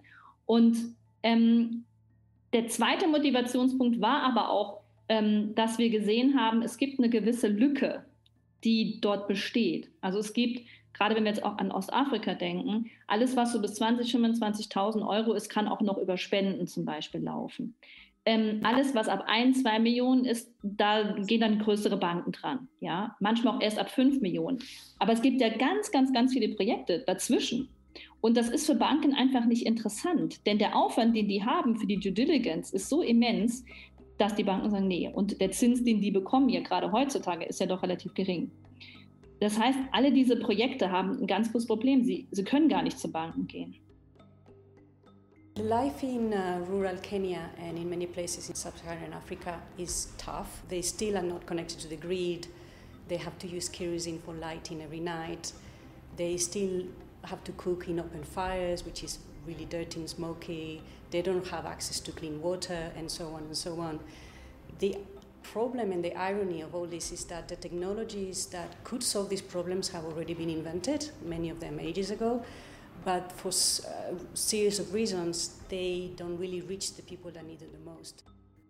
Und 0.45 0.77
ähm, 1.23 1.83
der 2.53 2.67
zweite 2.67 3.07
Motivationspunkt 3.07 3.99
war 3.99 4.21
aber 4.21 4.51
auch, 4.51 4.81
ähm, 5.09 5.55
dass 5.55 5.79
wir 5.79 5.89
gesehen 5.89 6.39
haben, 6.39 6.61
es 6.61 6.77
gibt 6.77 6.99
eine 6.99 7.09
gewisse 7.09 7.47
Lücke, 7.47 8.05
die 8.63 8.99
dort 9.01 9.27
besteht. 9.27 9.89
Also 10.01 10.19
es 10.19 10.33
gibt 10.33 10.67
gerade 10.97 11.15
wenn 11.15 11.23
wir 11.23 11.31
jetzt 11.31 11.43
auch 11.43 11.57
an 11.57 11.71
Ostafrika 11.71 12.33
denken, 12.33 12.89
alles, 13.07 13.35
was 13.35 13.53
so 13.53 13.61
bis 13.61 13.79
20.000, 13.79 14.71
25.000 14.71 15.07
Euro 15.07 15.33
ist, 15.33 15.49
kann 15.49 15.67
auch 15.67 15.81
noch 15.81 15.97
über 15.97 16.17
Spenden 16.17 16.67
zum 16.67 16.85
Beispiel 16.85 17.21
laufen. 17.21 17.75
Ähm, 18.25 18.59
alles, 18.63 18.93
was 18.93 19.07
ab 19.07 19.23
1, 19.27 19.63
2 19.63 19.79
Millionen 19.79 20.25
ist, 20.25 20.51
da 20.61 21.15
gehen 21.25 21.39
dann 21.39 21.59
größere 21.59 21.95
Banken 21.95 22.33
dran. 22.33 22.67
Ja? 22.81 23.15
Manchmal 23.21 23.55
auch 23.55 23.61
erst 23.61 23.79
ab 23.79 23.89
5 23.89 24.19
Millionen. 24.19 24.59
Aber 24.99 25.13
es 25.13 25.21
gibt 25.21 25.39
ja 25.39 25.47
ganz, 25.49 25.91
ganz, 25.91 26.11
ganz 26.11 26.33
viele 26.33 26.53
Projekte 26.53 27.03
dazwischen. 27.07 27.69
Und 28.19 28.35
das 28.35 28.49
ist 28.49 28.65
für 28.65 28.75
Banken 28.75 29.13
einfach 29.13 29.45
nicht 29.45 29.65
interessant, 29.65 30.45
denn 30.45 30.57
der 30.57 30.75
Aufwand, 30.75 31.15
den 31.15 31.27
die 31.27 31.45
haben 31.45 31.77
für 31.77 31.87
die 31.87 31.99
Due 31.99 32.11
Diligence, 32.11 32.73
ist 32.73 32.89
so 32.89 33.01
immens, 33.01 33.63
dass 34.17 34.35
die 34.35 34.43
Banken 34.43 34.71
sagen, 34.71 34.87
nee, 34.87 35.09
und 35.13 35.39
der 35.39 35.51
Zins, 35.51 35.83
den 35.83 36.01
die 36.01 36.11
bekommen, 36.11 36.49
ja 36.49 36.61
gerade 36.61 36.91
heutzutage, 36.91 37.45
ist 37.45 37.59
ja 37.59 37.67
doch 37.67 37.83
relativ 37.83 38.13
gering. 38.13 38.51
Das 39.39 39.59
heißt, 39.59 39.77
alle 39.91 40.11
diese 40.11 40.35
Projekte 40.37 40.91
haben 40.91 41.21
ein 41.21 41.27
ganz 41.27 41.51
großes 41.51 41.67
Problem. 41.67 42.03
Sie, 42.03 42.27
sie 42.31 42.43
können 42.43 42.69
gar 42.69 42.81
nicht 42.81 42.99
zu 42.99 43.11
Banken 43.11 43.47
gehen. 43.47 43.75
Life 45.57 46.05
in 46.05 46.33
uh, 46.33 46.63
rural 46.69 46.97
Kenya 46.97 47.49
and 47.57 47.79
in 47.79 47.89
many 47.89 48.05
places 48.05 48.47
in 48.47 48.55
sub-Saharan 48.55 49.11
Africa 49.13 49.59
is 49.77 50.13
tough. 50.17 50.61
They 50.69 50.83
still 50.83 51.17
are 51.17 51.25
not 51.25 51.47
connected 51.47 51.79
to 51.79 51.87
the 51.87 51.97
grid. 51.97 52.47
They 53.07 53.17
have 53.17 53.37
to 53.39 53.47
use 53.47 53.67
kerosene 53.67 54.19
for 54.19 54.35
lighting 54.35 54.83
every 54.83 54.99
night. 54.99 55.53
They 56.15 56.37
still 56.37 56.85
have 57.23 57.43
to 57.45 57.51
cook 57.53 57.87
in 57.87 57.99
open 57.99 58.23
fires, 58.23 58.85
which 58.85 59.03
is 59.03 59.19
really 59.47 59.65
dirty 59.65 59.99
and 59.99 60.09
smoky. 60.09 60.81
They 61.09 61.23
don't 61.23 61.47
have 61.47 61.65
access 61.65 61.99
to 62.01 62.11
clean 62.11 62.39
water, 62.41 62.91
and 62.95 63.09
so 63.09 63.33
on 63.33 63.43
and 63.43 63.57
so 63.57 63.79
on. 63.79 63.99
The 64.79 64.97
problem 65.53 65.91
and 65.91 66.03
the 66.03 66.15
irony 66.15 66.61
of 66.61 66.75
all 66.75 66.85
this 66.85 67.11
is 67.11 67.25
that 67.25 67.47
the 67.47 67.55
technologies 67.55 68.47
that 68.47 68.69
could 68.83 69.03
solve 69.03 69.29
these 69.29 69.41
problems 69.41 69.89
have 69.89 70.05
already 70.05 70.33
been 70.33 70.49
invented, 70.49 71.09
many 71.25 71.49
of 71.49 71.59
them 71.59 71.79
ages 71.79 72.11
ago, 72.11 72.43
but 73.05 73.31
for 73.31 73.49
a 73.49 74.13
uh, 74.13 74.17
series 74.33 74.79
of 74.79 74.93
reasons, 74.93 75.55
they 75.69 76.11
don't 76.15 76.37
really 76.37 76.61
reach 76.61 76.95
the 76.95 77.01
people 77.03 77.31
that 77.31 77.45
need 77.45 77.61
it 77.61 77.71
the 77.71 77.91
most. 77.91 78.23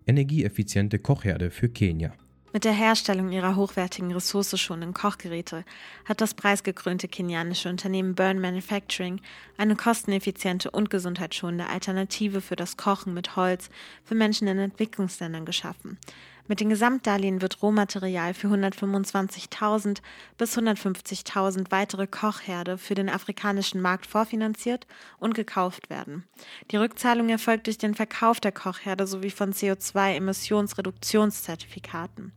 Energieeffiziente 0.06 1.00
Kochherde 1.00 1.52
für 1.52 1.70
Kenia. 1.70 2.14
Mit 2.54 2.64
der 2.64 2.74
Herstellung 2.74 3.32
ihrer 3.32 3.56
hochwertigen 3.56 4.12
ressourcenschonenden 4.12 4.94
Kochgeräte 4.94 5.66
hat 6.06 6.22
das 6.22 6.34
preisgekrönte 6.34 7.08
kenianische 7.08 7.70
Unternehmen 7.70 8.16
Burn 8.16 8.40
Manufacturing 8.40 9.20
eine 9.58 9.76
kosteneffiziente 9.76 10.72
und 10.72 10.90
gesundheitsschonende 10.90 11.68
Alternative 11.68 12.40
für 12.40 12.56
das 12.56 12.78
Kochen 12.78 13.14
mit 13.14 13.36
Holz 13.36 13.70
für 14.06 14.16
Menschen 14.16 14.48
in 14.48 14.60
Entwicklungsländern 14.60 15.46
geschaffen. 15.46 15.98
Mit 16.48 16.62
den 16.62 16.70
Gesamtdarlehen 16.70 17.42
wird 17.42 17.62
Rohmaterial 17.62 18.34
für 18.34 18.48
125.000 18.48 19.98
bis 20.38 20.58
150.000 20.58 21.72
weitere 21.72 22.08
Kochherde 22.08 22.78
für 22.78 22.96
den 22.96 23.10
afrikanischen 23.10 23.82
Markt 23.82 24.06
vorfinanziert 24.06 24.88
und 25.20 25.36
gekauft 25.36 25.90
werden. 25.90 26.24
Die 26.72 26.78
Rückzahlung 26.78 27.28
erfolgt 27.30 27.68
durch 27.68 27.78
den 27.78 27.96
Verkauf 27.96 28.40
der 28.40 28.54
Kochherde 28.54 29.08
sowie 29.08 29.32
von 29.32 29.52
CO2-Emissionsreduktionszertifikaten. 29.52 32.32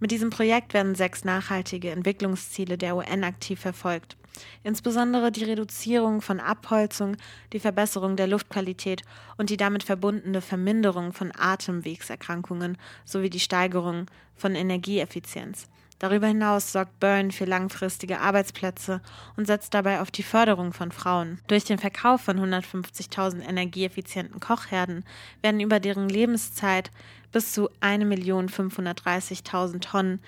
Mit 0.00 0.10
diesem 0.10 0.30
Projekt 0.30 0.72
werden 0.72 0.94
sechs 0.94 1.24
nachhaltige 1.24 1.90
Entwicklungsziele 1.90 2.78
der 2.78 2.96
UN 2.96 3.22
aktiv 3.22 3.60
verfolgt. 3.60 4.16
Insbesondere 4.64 5.30
die 5.30 5.44
Reduzierung 5.44 6.22
von 6.22 6.40
Abholzung, 6.40 7.16
die 7.52 7.60
Verbesserung 7.60 8.16
der 8.16 8.26
Luftqualität 8.26 9.02
und 9.36 9.50
die 9.50 9.58
damit 9.58 9.82
verbundene 9.82 10.40
Verminderung 10.40 11.12
von 11.12 11.32
Atemwegserkrankungen 11.36 12.78
sowie 13.04 13.28
die 13.28 13.40
Steigerung 13.40 14.06
von 14.34 14.54
Energieeffizienz. 14.54 15.68
Darüber 16.00 16.26
hinaus 16.26 16.72
sorgt 16.72 16.98
Burn 16.98 17.30
für 17.30 17.44
langfristige 17.44 18.20
Arbeitsplätze 18.20 19.02
und 19.36 19.46
setzt 19.46 19.74
dabei 19.74 20.00
auf 20.00 20.10
die 20.10 20.22
Förderung 20.22 20.72
von 20.72 20.90
Frauen. 20.92 21.38
Durch 21.46 21.64
den 21.64 21.78
Verkauf 21.78 22.22
von 22.22 22.40
150.000 22.40 23.46
energieeffizienten 23.46 24.40
Kochherden 24.40 25.04
werden 25.42 25.60
über 25.60 25.78
deren 25.78 26.08
Lebenszeit 26.08 26.90
bis 27.32 27.52
zu 27.52 27.68
1.530.000 27.82 29.80
Tonnen 29.80 30.20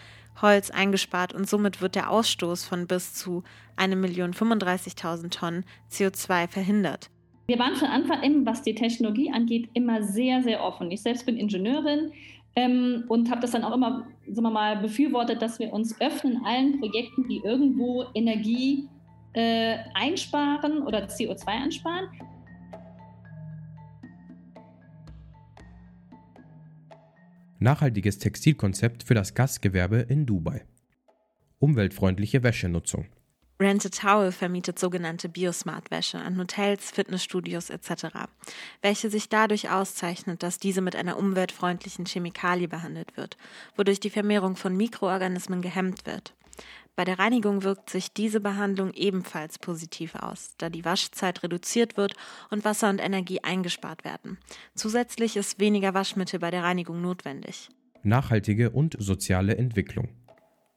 Holz 0.42 0.70
eingespart 0.70 1.32
und 1.32 1.48
somit 1.48 1.80
wird 1.80 1.94
der 1.94 2.10
Ausstoß 2.10 2.64
von 2.64 2.86
bis 2.86 3.14
zu 3.14 3.42
1.035.000 3.78 5.30
Tonnen 5.30 5.64
CO2 5.90 6.48
verhindert. 6.48 7.08
Wir 7.46 7.58
waren 7.58 7.76
von 7.76 7.88
Anfang 7.88 8.20
an, 8.22 8.46
was 8.46 8.62
die 8.62 8.74
Technologie 8.74 9.32
angeht, 9.32 9.70
immer 9.72 10.02
sehr, 10.02 10.42
sehr 10.42 10.62
offen. 10.62 10.90
Ich 10.90 11.02
selbst 11.02 11.24
bin 11.26 11.36
Ingenieurin 11.36 12.12
ähm, 12.54 13.04
und 13.08 13.30
habe 13.30 13.40
das 13.40 13.52
dann 13.52 13.64
auch 13.64 13.74
immer, 13.74 14.06
sagen 14.26 14.42
wir 14.42 14.50
mal, 14.50 14.76
befürwortet, 14.76 15.40
dass 15.40 15.58
wir 15.58 15.72
uns 15.72 16.00
öffnen 16.00 16.44
allen 16.44 16.78
Projekten, 16.78 17.28
die 17.28 17.40
irgendwo 17.44 18.04
Energie 18.14 18.88
äh, 19.32 19.78
einsparen 19.94 20.82
oder 20.82 21.06
CO2 21.06 21.46
einsparen. 21.46 22.08
Nachhaltiges 27.58 28.18
Textilkonzept 28.18 29.04
für 29.04 29.14
das 29.14 29.34
Gastgewerbe 29.34 29.98
in 30.08 30.26
Dubai. 30.26 30.64
Umweltfreundliche 31.60 32.42
Wäschenutzung. 32.42 33.06
Rent 33.62 33.86
a 33.86 33.88
Towel 33.88 34.32
vermietet 34.32 34.78
sogenannte 34.78 35.28
Biosmart-Wäsche 35.28 36.18
an 36.18 36.36
Hotels, 36.38 36.90
Fitnessstudios 36.90 37.70
etc., 37.70 38.06
welche 38.82 39.08
sich 39.08 39.28
dadurch 39.28 39.70
auszeichnet, 39.70 40.42
dass 40.42 40.58
diese 40.58 40.80
mit 40.80 40.96
einer 40.96 41.16
umweltfreundlichen 41.16 42.04
Chemikalie 42.04 42.68
behandelt 42.68 43.16
wird, 43.16 43.36
wodurch 43.76 44.00
die 44.00 44.10
Vermehrung 44.10 44.56
von 44.56 44.76
Mikroorganismen 44.76 45.62
gehemmt 45.62 46.06
wird. 46.06 46.34
Bei 46.94 47.04
der 47.04 47.18
Reinigung 47.18 47.62
wirkt 47.62 47.88
sich 47.88 48.12
diese 48.12 48.40
Behandlung 48.40 48.92
ebenfalls 48.92 49.58
positiv 49.58 50.14
aus, 50.14 50.54
da 50.58 50.68
die 50.68 50.84
Waschzeit 50.84 51.42
reduziert 51.42 51.96
wird 51.96 52.14
und 52.50 52.64
Wasser 52.64 52.90
und 52.90 52.98
Energie 52.98 53.42
eingespart 53.42 54.04
werden. 54.04 54.38
Zusätzlich 54.74 55.36
ist 55.36 55.58
weniger 55.58 55.94
Waschmittel 55.94 56.38
bei 56.38 56.50
der 56.50 56.64
Reinigung 56.64 57.00
notwendig. 57.00 57.70
Nachhaltige 58.02 58.70
und 58.70 58.96
soziale 58.98 59.56
Entwicklung. 59.56 60.08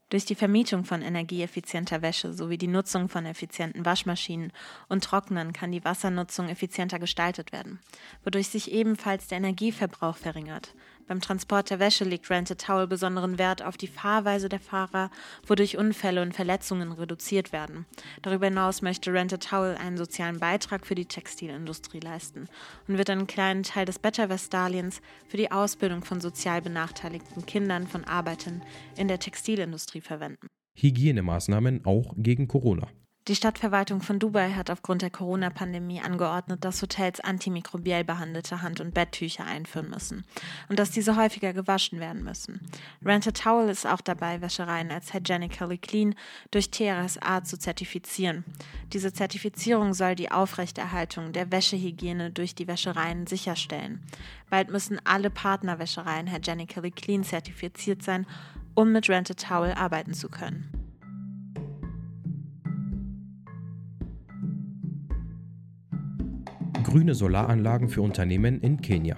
Durch 0.10 0.26
die 0.26 0.36
Vermietung 0.36 0.86
von 0.86 1.02
energieeffizienter 1.02 2.04
Wäsche 2.04 2.32
sowie 2.32 2.60
die 2.60 2.68
Nutzung 2.68 3.10
von 3.10 3.26
effizienten 3.26 3.86
Waschmaschinen 3.86 4.54
und 4.88 5.04
Trocknern 5.04 5.52
kann 5.52 5.72
die 5.72 5.84
Wassernutzung 5.84 6.48
effizienter 6.48 7.00
gestaltet 7.00 7.52
werden, 7.52 7.80
wodurch 8.24 8.50
sich 8.50 8.72
ebenfalls 8.72 9.28
der 9.28 9.40
Energieverbrauch 9.40 10.18
verringert. 10.18 10.76
Beim 11.08 11.22
Transport 11.22 11.70
der 11.70 11.80
Wäsche 11.80 12.04
legt 12.04 12.30
Rented 12.32 12.60
Towel 12.60 12.88
besonderen 12.88 13.38
Wert 13.38 13.62
auf 13.62 13.78
die 13.78 13.88
Fahrweise 13.88 14.50
der 14.50 14.60
Fahrer, 14.60 15.12
wodurch 15.46 15.78
Unfälle 15.78 16.22
und 16.24 16.34
Verletzungen 16.34 16.92
reduziert 16.92 17.52
werden. 17.52 17.86
Darüber 18.24 18.48
hinaus 18.48 18.82
möchte 18.82 19.14
Rented 19.14 19.48
Towel 19.48 19.76
einen 19.76 19.98
sozialen 19.98 20.40
Beitrag 20.40 20.88
für 20.88 20.96
die 20.96 21.06
Textilindustrie 21.06 22.00
leisten 22.00 22.48
und 22.88 22.98
wird 22.98 23.12
einen 23.12 23.28
kleinen 23.28 23.62
Teil 23.62 23.86
des 23.86 24.00
Better 24.00 24.30
West 24.30 24.54
Darlehens 24.54 25.02
für 25.28 25.38
die 25.38 25.52
Ausbildung 25.52 26.04
von 26.04 26.22
sozial 26.22 26.62
benachteiligten 26.62 27.46
Kindern 27.46 27.88
von 27.88 28.04
Arbeitern 28.04 28.64
in 28.98 29.08
der 29.08 29.20
Textilindustrie 29.20 30.02
verwenden. 30.02 30.48
Hygienemaßnahmen 30.78 31.86
auch 31.86 32.14
gegen 32.18 32.48
Corona. 32.48 32.88
Die 33.28 33.36
Stadtverwaltung 33.36 34.02
von 34.02 34.20
Dubai 34.20 34.52
hat 34.52 34.70
aufgrund 34.70 35.02
der 35.02 35.10
Corona-Pandemie 35.10 36.00
angeordnet, 36.00 36.64
dass 36.64 36.84
Hotels 36.84 37.20
antimikrobiell 37.20 38.04
behandelte 38.04 38.62
Hand- 38.62 38.82
und 38.82 38.94
Betttücher 38.94 39.46
einführen 39.46 39.90
müssen 39.90 40.26
und 40.70 40.78
dass 40.78 40.92
diese 40.92 41.16
häufiger 41.16 41.52
gewaschen 41.52 42.00
werden 42.00 42.24
müssen. 42.24 42.62
Rent 43.04 43.28
a 43.28 43.32
Towel 43.32 43.70
ist 43.70 43.88
auch 43.88 44.02
dabei, 44.02 44.42
Wäschereien 44.42 44.92
als 44.92 45.12
hygienically 45.12 45.80
clean 45.80 46.14
durch 46.52 46.70
TRSA 46.70 47.44
zu 47.44 47.58
zertifizieren. 47.58 48.46
Diese 48.94 49.12
Zertifizierung 49.12 49.96
soll 49.96 50.14
die 50.14 50.32
Aufrechterhaltung 50.32 51.34
der 51.34 51.52
Wäschehygiene 51.52 52.30
durch 52.30 52.54
die 52.54 52.68
Wäschereien 52.68 53.26
sicherstellen. 53.26 54.04
Bald 54.52 54.70
müssen 54.70 55.02
alle 55.04 55.32
Partnerwäschereien 55.32 56.32
hygienically 56.32 56.92
clean 56.92 57.24
zertifiziert 57.24 58.04
sein, 58.04 58.28
um 58.76 58.92
mit 58.92 59.10
Rent 59.10 59.32
a 59.32 59.34
Towel 59.34 59.74
arbeiten 59.74 60.14
zu 60.14 60.30
können. 60.30 60.85
Grüne 66.86 67.16
Solaranlagen 67.16 67.90
für 67.90 68.04
Unternehmen 68.04 68.62
in 68.62 68.80
Kenia. 68.80 69.18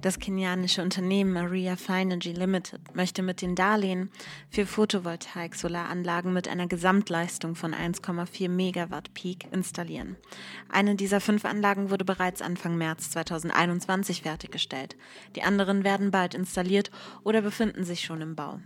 Das 0.00 0.20
kenianische 0.20 0.80
Unternehmen 0.80 1.32
Maria 1.32 1.74
Finergy 1.74 2.30
Limited 2.30 2.94
möchte 2.94 3.22
mit 3.22 3.42
den 3.42 3.56
Darlehen 3.56 4.10
für 4.48 4.64
Photovoltaik-Solaranlagen 4.64 6.32
mit 6.32 6.46
einer 6.46 6.68
Gesamtleistung 6.68 7.56
von 7.56 7.74
1,4 7.74 8.48
Megawatt 8.48 9.12
Peak 9.12 9.48
installieren. 9.50 10.14
Eine 10.68 10.94
dieser 10.94 11.20
fünf 11.20 11.44
Anlagen 11.44 11.90
wurde 11.90 12.04
bereits 12.04 12.42
Anfang 12.42 12.78
März 12.78 13.10
2021 13.10 14.22
fertiggestellt. 14.22 14.94
Die 15.34 15.42
anderen 15.42 15.82
werden 15.82 16.12
bald 16.12 16.34
installiert 16.34 16.92
oder 17.24 17.42
befinden 17.42 17.82
sich 17.82 18.04
schon 18.04 18.20
im 18.20 18.36
Bau. 18.36 18.60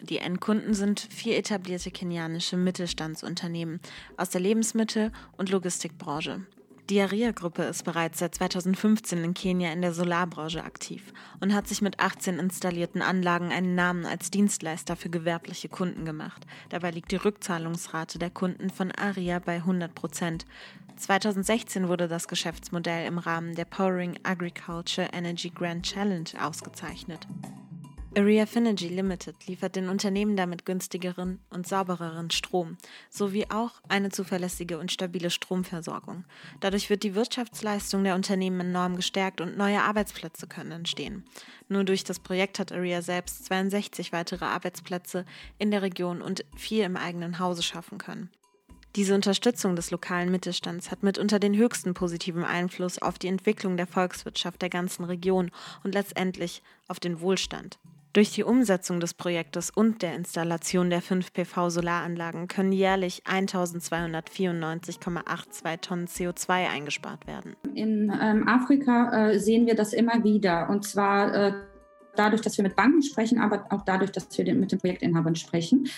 Die 0.00 0.18
Endkunden 0.18 0.72
sind 0.72 1.00
vier 1.00 1.36
etablierte 1.36 1.90
kenianische 1.90 2.56
Mittelstandsunternehmen 2.56 3.80
aus 4.16 4.30
der 4.30 4.40
Lebensmittel- 4.40 5.12
und 5.36 5.50
Logistikbranche. 5.50 6.46
Die 6.88 7.00
Aria-Gruppe 7.00 7.64
ist 7.64 7.82
bereits 7.82 8.20
seit 8.20 8.36
2015 8.36 9.24
in 9.24 9.34
Kenia 9.34 9.72
in 9.72 9.82
der 9.82 9.92
Solarbranche 9.92 10.62
aktiv 10.62 11.12
und 11.40 11.52
hat 11.52 11.66
sich 11.66 11.82
mit 11.82 11.98
18 11.98 12.38
installierten 12.38 13.02
Anlagen 13.02 13.50
einen 13.50 13.74
Namen 13.74 14.06
als 14.06 14.30
Dienstleister 14.30 14.94
für 14.94 15.10
gewerbliche 15.10 15.68
Kunden 15.68 16.04
gemacht. 16.04 16.46
Dabei 16.68 16.92
liegt 16.92 17.10
die 17.10 17.16
Rückzahlungsrate 17.16 18.20
der 18.20 18.30
Kunden 18.30 18.70
von 18.70 18.92
Aria 18.92 19.40
bei 19.40 19.56
100 19.56 19.96
Prozent. 19.96 20.46
2016 20.94 21.88
wurde 21.88 22.06
das 22.06 22.28
Geschäftsmodell 22.28 23.08
im 23.08 23.18
Rahmen 23.18 23.56
der 23.56 23.64
Powering 23.64 24.20
Agriculture 24.22 25.08
Energy 25.12 25.50
Grand 25.50 25.84
Challenge 25.84 26.30
ausgezeichnet. 26.40 27.26
Area 28.18 28.46
Finergy 28.46 28.88
Limited 28.88 29.46
liefert 29.46 29.76
den 29.76 29.90
Unternehmen 29.90 30.38
damit 30.38 30.64
günstigeren 30.64 31.38
und 31.50 31.66
saubereren 31.66 32.30
Strom 32.30 32.78
sowie 33.10 33.44
auch 33.50 33.82
eine 33.88 34.08
zuverlässige 34.08 34.78
und 34.78 34.90
stabile 34.90 35.28
Stromversorgung. 35.28 36.24
Dadurch 36.60 36.88
wird 36.88 37.02
die 37.02 37.14
Wirtschaftsleistung 37.14 38.04
der 38.04 38.14
Unternehmen 38.14 38.60
enorm 38.60 38.96
gestärkt 38.96 39.42
und 39.42 39.58
neue 39.58 39.82
Arbeitsplätze 39.82 40.46
können 40.46 40.72
entstehen. 40.72 41.26
Nur 41.68 41.84
durch 41.84 42.04
das 42.04 42.18
Projekt 42.18 42.58
hat 42.58 42.72
Area 42.72 43.02
selbst 43.02 43.44
62 43.44 44.12
weitere 44.12 44.46
Arbeitsplätze 44.46 45.26
in 45.58 45.70
der 45.70 45.82
Region 45.82 46.22
und 46.22 46.42
vier 46.56 46.86
im 46.86 46.96
eigenen 46.96 47.38
Hause 47.38 47.62
schaffen 47.62 47.98
können. 47.98 48.30
Diese 48.94 49.14
Unterstützung 49.14 49.76
des 49.76 49.90
lokalen 49.90 50.30
Mittelstands 50.30 50.90
hat 50.90 51.02
mitunter 51.02 51.38
den 51.38 51.54
höchsten 51.54 51.92
positiven 51.92 52.44
Einfluss 52.44 52.98
auf 52.98 53.18
die 53.18 53.28
Entwicklung 53.28 53.76
der 53.76 53.86
Volkswirtschaft 53.86 54.62
der 54.62 54.70
ganzen 54.70 55.04
Region 55.04 55.50
und 55.84 55.92
letztendlich 55.92 56.62
auf 56.88 56.98
den 56.98 57.20
Wohlstand. 57.20 57.78
Durch 58.16 58.32
die 58.32 58.44
Umsetzung 58.44 58.98
des 58.98 59.12
Projektes 59.12 59.68
und 59.68 60.00
der 60.00 60.14
Installation 60.14 60.88
der 60.88 61.02
5 61.02 61.34
PV-Solaranlagen 61.34 62.48
können 62.48 62.72
jährlich 62.72 63.24
1294,82 63.26 65.80
Tonnen 65.82 66.06
CO2 66.06 66.66
eingespart 66.66 67.26
werden. 67.26 67.56
In 67.74 68.10
ähm, 68.18 68.48
Afrika 68.48 69.32
äh, 69.32 69.38
sehen 69.38 69.66
wir 69.66 69.74
das 69.74 69.92
immer 69.92 70.24
wieder. 70.24 70.70
Und 70.70 70.86
zwar 70.86 71.34
äh, 71.34 71.52
dadurch, 72.16 72.42
dass 72.42 72.56
wir 72.56 72.64
mit 72.64 72.76
Banken 72.76 73.02
sprechen, 73.02 73.38
aber 73.38 73.66
auch 73.70 73.82
dadurch, 73.82 74.12
dass 74.12 74.28
wir 74.36 74.54
mit 74.54 74.72
den 74.72 74.78
Projektinhabern 74.78 75.36
sprechen, 75.36 75.88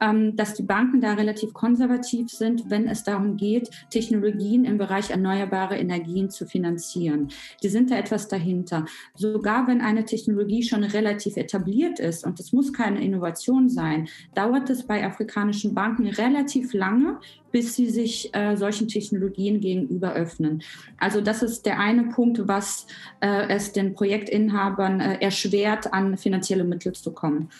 ähm, 0.00 0.36
dass 0.36 0.54
die 0.54 0.62
Banken 0.62 1.00
da 1.00 1.14
relativ 1.14 1.52
konservativ 1.52 2.30
sind, 2.30 2.70
wenn 2.70 2.88
es 2.88 3.04
darum 3.04 3.36
geht, 3.36 3.70
Technologien 3.90 4.64
im 4.64 4.78
Bereich 4.78 5.10
erneuerbare 5.10 5.76
Energien 5.76 6.30
zu 6.30 6.46
finanzieren. 6.46 7.28
Die 7.62 7.68
sind 7.68 7.90
da 7.90 7.96
etwas 7.96 8.28
dahinter. 8.28 8.86
Sogar 9.14 9.66
wenn 9.66 9.80
eine 9.80 10.04
Technologie 10.04 10.62
schon 10.62 10.84
relativ 10.84 11.36
etabliert 11.36 11.98
ist 12.00 12.24
und 12.24 12.40
es 12.40 12.52
muss 12.52 12.72
keine 12.72 13.02
Innovation 13.02 13.68
sein, 13.68 14.08
dauert 14.34 14.70
es 14.70 14.86
bei 14.86 15.04
afrikanischen 15.04 15.74
Banken 15.74 16.06
relativ 16.06 16.72
lange, 16.72 17.18
bis 17.50 17.74
sie 17.74 17.88
sich 17.88 18.34
äh, 18.34 18.56
solchen 18.56 18.88
Technologien 18.88 19.60
gegenüber 19.60 20.12
öffnen. 20.12 20.62
Also 20.98 21.20
das 21.20 21.42
ist 21.42 21.64
der 21.66 21.78
eine 21.80 22.04
Punkt, 22.04 22.46
was 22.46 22.86
äh, 23.20 23.48
es 23.48 23.72
den 23.72 23.94
Projektinhabern 23.94 25.00
äh, 25.00 25.18
erschwert, 25.20 25.67
an 25.92 26.16
finanzielle 26.16 26.64
Mittel 26.64 26.92
zu 26.92 27.12
kommen. 27.12 27.50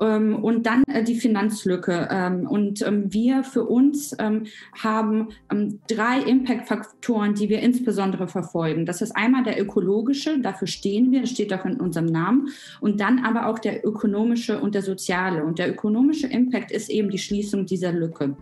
Ähm, 0.00 0.36
und 0.42 0.66
dann 0.66 0.82
äh, 0.84 1.02
die 1.02 1.14
Finanzlücke. 1.14 2.08
Ähm, 2.10 2.46
und 2.46 2.82
ähm, 2.86 3.12
wir 3.12 3.44
für 3.44 3.64
uns 3.64 4.16
haben 4.82 5.28
drei 5.88 6.20
Impact-Faktoren, 6.20 7.34
die 7.34 7.48
wir 7.48 7.60
insbesondere 7.60 8.28
verfolgen. 8.28 8.86
Das 8.86 9.02
ist 9.02 9.12
einmal 9.12 9.42
der 9.42 9.60
ökologische, 9.60 10.40
dafür 10.40 10.68
stehen 10.68 11.10
wir, 11.10 11.22
das 11.22 11.30
steht 11.30 11.52
auch 11.52 11.64
in 11.64 11.80
unserem 11.80 12.06
Namen. 12.06 12.48
Und 12.80 13.00
dann 13.00 13.24
aber 13.24 13.46
auch 13.46 13.58
der 13.58 13.86
ökonomische 13.86 14.60
und 14.60 14.74
der 14.74 14.82
soziale. 14.82 15.44
Und 15.44 15.58
der 15.58 15.70
ökonomische 15.70 16.26
Impact 16.26 16.70
ist 16.70 16.90
eben 16.90 17.10
die 17.10 17.18
Schließung 17.18 17.66
dieser 17.66 17.92
Lücke. 17.92 18.36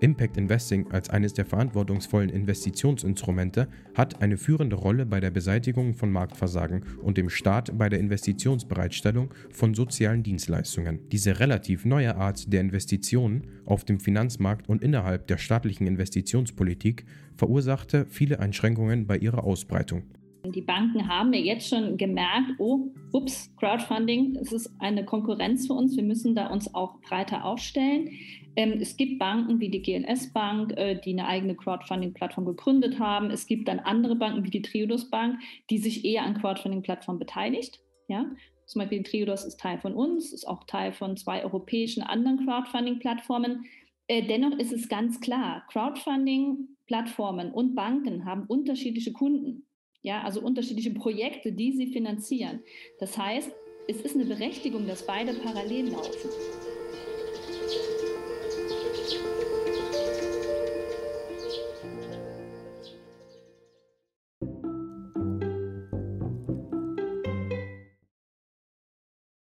Impact 0.00 0.38
Investing 0.38 0.90
als 0.90 1.10
eines 1.10 1.34
der 1.34 1.44
verantwortungsvollen 1.44 2.30
Investitionsinstrumente 2.30 3.68
hat 3.94 4.22
eine 4.22 4.38
führende 4.38 4.76
Rolle 4.76 5.04
bei 5.04 5.20
der 5.20 5.30
Beseitigung 5.30 5.92
von 5.92 6.10
Marktversagen 6.10 6.84
und 7.02 7.18
dem 7.18 7.28
Staat 7.28 7.76
bei 7.76 7.90
der 7.90 8.00
Investitionsbereitstellung 8.00 9.34
von 9.50 9.74
sozialen 9.74 10.22
Dienstleistungen. 10.22 11.00
Diese 11.12 11.38
relativ 11.38 11.84
neue 11.84 12.16
Art 12.16 12.50
der 12.50 12.62
Investitionen 12.62 13.46
auf 13.66 13.84
dem 13.84 14.00
Finanzmarkt 14.00 14.70
und 14.70 14.82
innerhalb 14.82 15.26
der 15.26 15.36
staatlichen 15.36 15.86
Investitionspolitik 15.86 17.04
verursachte 17.36 18.06
viele 18.08 18.40
Einschränkungen 18.40 19.06
bei 19.06 19.18
ihrer 19.18 19.44
Ausbreitung. 19.44 20.04
Die 20.44 20.62
Banken 20.62 21.06
haben 21.06 21.32
ja 21.32 21.40
jetzt 21.40 21.68
schon 21.68 21.96
gemerkt, 21.96 22.52
oh, 22.58 22.88
ups, 23.12 23.54
Crowdfunding, 23.56 24.36
es 24.36 24.52
ist 24.52 24.72
eine 24.78 25.04
Konkurrenz 25.04 25.66
für 25.66 25.74
uns, 25.74 25.96
wir 25.96 26.02
müssen 26.02 26.34
da 26.34 26.46
uns 26.46 26.74
auch 26.74 27.00
breiter 27.02 27.44
aufstellen. 27.44 28.10
Ähm, 28.56 28.78
es 28.80 28.96
gibt 28.96 29.18
Banken 29.18 29.60
wie 29.60 29.68
die 29.68 29.82
GLS 29.82 30.32
Bank, 30.32 30.72
äh, 30.76 30.98
die 30.98 31.12
eine 31.12 31.26
eigene 31.26 31.54
Crowdfunding-Plattform 31.54 32.46
gegründet 32.46 32.98
haben. 32.98 33.30
Es 33.30 33.46
gibt 33.46 33.68
dann 33.68 33.80
andere 33.80 34.16
Banken 34.16 34.44
wie 34.44 34.50
die 34.50 34.62
Triodos 34.62 35.10
Bank, 35.10 35.38
die 35.68 35.78
sich 35.78 36.04
eher 36.04 36.22
an 36.24 36.34
Crowdfunding-Plattformen 36.34 37.18
beteiligt. 37.18 37.80
Ja? 38.08 38.26
Zum 38.66 38.80
Beispiel 38.80 39.02
Triodos 39.02 39.44
ist 39.44 39.60
Teil 39.60 39.78
von 39.78 39.94
uns, 39.94 40.32
ist 40.32 40.48
auch 40.48 40.64
Teil 40.64 40.92
von 40.92 41.16
zwei 41.16 41.44
europäischen 41.44 42.02
anderen 42.02 42.44
Crowdfunding-Plattformen. 42.46 43.66
Äh, 44.08 44.26
dennoch 44.26 44.58
ist 44.58 44.72
es 44.72 44.88
ganz 44.88 45.20
klar, 45.20 45.64
Crowdfunding-Plattformen 45.70 47.52
und 47.52 47.74
Banken 47.74 48.24
haben 48.24 48.46
unterschiedliche 48.46 49.12
Kunden. 49.12 49.66
Ja, 50.02 50.22
also 50.22 50.40
unterschiedliche 50.40 50.92
Projekte, 50.92 51.52
die 51.52 51.72
sie 51.72 51.88
finanzieren. 51.88 52.60
Das 52.98 53.18
heißt, 53.18 53.50
es 53.88 54.00
ist 54.02 54.14
eine 54.14 54.24
Berechtigung, 54.24 54.86
dass 54.86 55.06
beide 55.06 55.34
parallel 55.34 55.90
laufen. 55.90 56.30